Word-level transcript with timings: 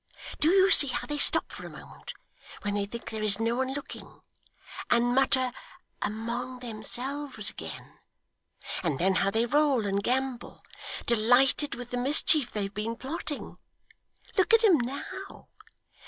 Do 0.39 0.47
you 0.49 0.71
see 0.71 0.87
how 0.87 1.05
they 1.05 1.19
stop 1.19 1.51
for 1.51 1.63
a 1.63 1.69
moment, 1.69 2.13
when 2.63 2.73
they 2.73 2.87
think 2.87 3.11
there 3.11 3.21
is 3.21 3.39
no 3.39 3.53
one 3.53 3.71
looking, 3.71 4.21
and 4.89 5.13
mutter 5.13 5.53
among 6.01 6.57
themselves 6.61 7.51
again; 7.51 7.99
and 8.81 8.97
then 8.97 9.13
how 9.21 9.29
they 9.29 9.45
roll 9.45 9.85
and 9.85 10.03
gambol, 10.03 10.63
delighted 11.05 11.75
with 11.75 11.91
the 11.91 11.97
mischief 11.97 12.51
they've 12.51 12.73
been 12.73 12.95
plotting? 12.95 13.59
Look 14.39 14.55
at 14.55 14.63
'em 14.63 14.79
now. 14.79 15.49